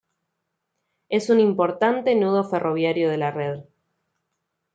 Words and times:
Es 1.09 1.29
un 1.29 1.39
importante 1.39 2.15
nudo 2.15 2.43
ferroviario 2.43 3.07
de 3.11 3.17
la 3.17 3.29
red. 3.29 3.59